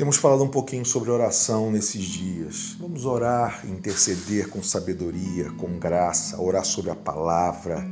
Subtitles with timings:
[0.00, 2.74] Temos falado um pouquinho sobre oração nesses dias.
[2.80, 7.86] Vamos orar, interceder com sabedoria, com graça, orar sobre a palavra.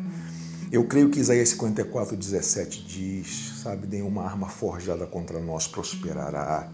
[0.73, 6.67] Eu creio que Isaías 54, 17 diz: sabe, nenhuma arma forjada contra nós prosperará.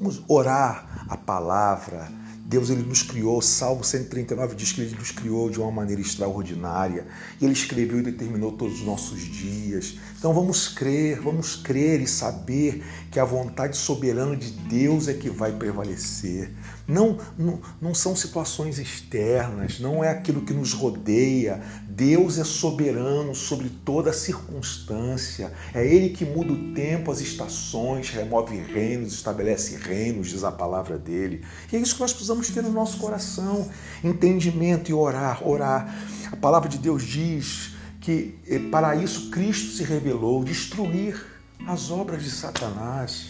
[0.00, 2.10] Vamos orar a palavra,
[2.44, 7.06] Deus ele nos criou, Salmo 139 diz que ele nos criou de uma maneira extraordinária.
[7.40, 9.98] Ele escreveu e determinou todos os nossos dias.
[10.18, 15.30] Então vamos crer, vamos crer e saber que a vontade soberana de Deus é que
[15.30, 16.50] vai prevalecer.
[16.86, 21.62] Não, não, não são situações externas, não é aquilo que nos rodeia.
[21.94, 25.52] Deus é soberano sobre toda circunstância.
[25.74, 30.96] É Ele que muda o tempo, as estações, remove reinos, estabelece reinos, diz a palavra
[30.96, 31.44] dele.
[31.70, 33.68] E é isso que nós precisamos ter no nosso coração:
[34.02, 35.94] entendimento e orar, orar.
[36.32, 41.22] A palavra de Deus diz que eh, para isso Cristo se revelou destruir
[41.66, 43.26] as obras de Satanás.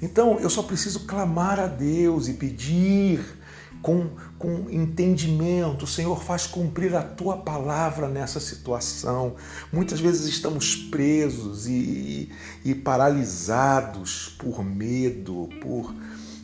[0.00, 3.24] Então eu só preciso clamar a Deus e pedir
[3.82, 9.36] com, com entendimento, Senhor, faz cumprir a tua palavra nessa situação.
[9.72, 11.72] Muitas vezes estamos presos e,
[12.64, 15.94] e, e paralisados por medo, por,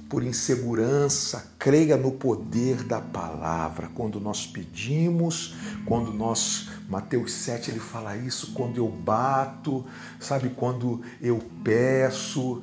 [0.08, 1.52] por insegurança.
[1.58, 3.90] Creia no poder da palavra.
[3.94, 5.54] Quando nós pedimos,
[5.86, 6.68] quando nós.
[6.88, 9.86] Mateus 7 ele fala isso, quando eu bato,
[10.20, 12.62] sabe, quando eu peço,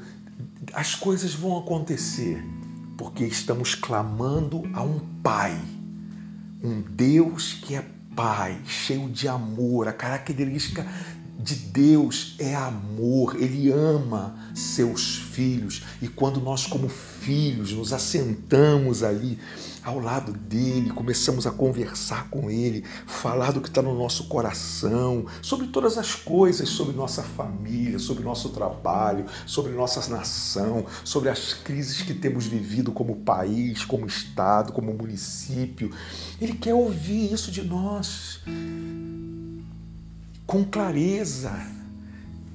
[0.73, 2.41] as coisas vão acontecer
[3.01, 5.59] porque estamos clamando a um Pai,
[6.63, 7.83] um Deus que é
[8.15, 9.87] Pai, cheio de amor.
[9.87, 10.85] A característica
[11.41, 15.83] de Deus é amor, Ele ama seus filhos.
[16.01, 19.39] E quando nós, como filhos, nos assentamos ali
[19.83, 25.25] ao lado dele, começamos a conversar com ele, falar do que está no nosso coração,
[25.41, 31.53] sobre todas as coisas, sobre nossa família, sobre nosso trabalho, sobre nossa nação, sobre as
[31.53, 35.91] crises que temos vivido como país, como estado, como município.
[36.39, 38.39] Ele quer ouvir isso de nós
[40.51, 41.53] com clareza.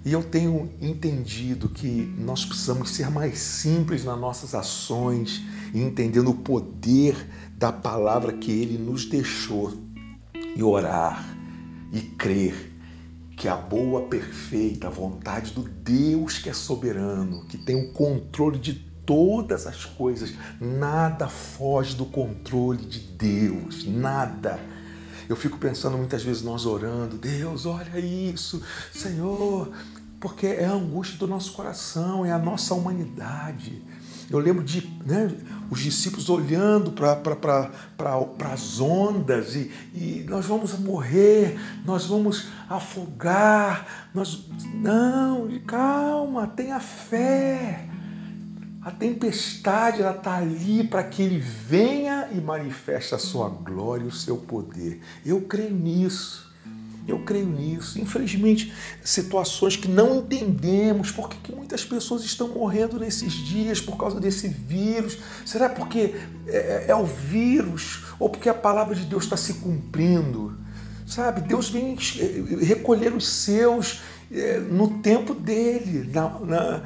[0.05, 5.43] E eu tenho entendido que nós precisamos ser mais simples nas nossas ações
[5.75, 7.17] entendendo o poder
[7.57, 9.73] da palavra que ele nos deixou
[10.55, 11.25] e orar
[11.91, 12.71] e crer
[13.35, 18.75] que a boa, perfeita vontade do Deus que é soberano, que tem o controle de
[19.07, 24.61] todas as coisas, nada foge do controle de Deus, nada
[25.29, 29.71] eu fico pensando muitas vezes nós orando, Deus, olha isso, Senhor,
[30.21, 33.83] porque é a angústia do nosso coração, é a nossa humanidade.
[34.29, 35.31] Eu lembro de né,
[35.71, 44.09] os discípulos olhando para as ondas e, e nós vamos morrer, nós vamos afogar.
[44.13, 44.45] Nós...
[44.75, 47.89] Não, calma, tenha fé.
[48.87, 54.07] A tempestade ela está ali para que ele venha e manifeste a sua glória e
[54.07, 55.01] o seu poder.
[55.25, 56.49] Eu creio nisso.
[57.05, 58.01] Eu creio nisso.
[58.01, 64.21] Infelizmente, situações que não entendemos, por que muitas pessoas estão morrendo nesses dias por causa
[64.21, 65.19] desse vírus?
[65.45, 66.15] Será porque
[66.47, 70.57] é, é o vírus ou porque a palavra de Deus está se cumprindo?
[71.09, 71.97] Sabe, Deus vem
[72.63, 74.16] recolher os seus é,
[74.71, 76.83] no tempo dele, na, na,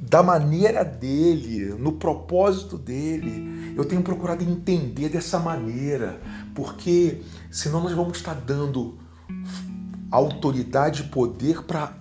[0.00, 3.74] da maneira dele, no propósito dele.
[3.76, 6.20] Eu tenho procurado entender dessa maneira,
[6.54, 8.98] porque senão nós vamos estar dando
[10.10, 11.94] autoridade e poder para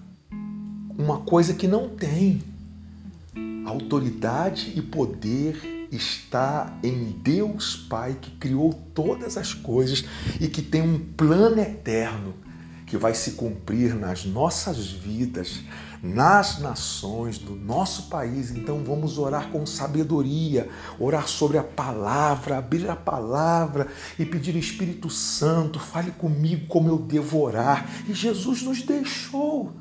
[0.98, 2.42] uma coisa que não tem.
[3.66, 10.04] Autoridade e poder está em Deus Pai que criou todas as coisas
[10.40, 12.34] e que tem um plano eterno
[12.90, 15.62] que vai se cumprir nas nossas vidas,
[16.02, 18.50] nas nações do nosso país.
[18.50, 20.68] Então vamos orar com sabedoria,
[21.00, 26.98] orar sobre a palavra, abrir a palavra e pedir Espírito Santo, fale comigo como eu
[26.98, 27.88] devo orar.
[28.08, 29.72] E Jesus nos deixou,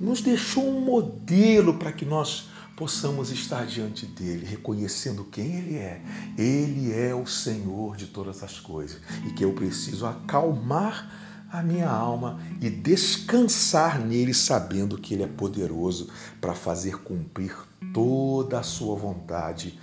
[0.00, 6.02] nos deixou um modelo para que nós possamos estar diante dele, reconhecendo quem ele é.
[6.36, 11.88] Ele é o Senhor de todas as coisas e que eu preciso acalmar a minha
[11.88, 16.08] alma e descansar nele, sabendo que ele é poderoso
[16.40, 17.56] para fazer cumprir
[17.92, 19.78] toda a sua vontade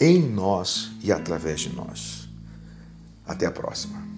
[0.00, 2.28] em nós e através de nós.
[3.26, 4.09] Até a próxima.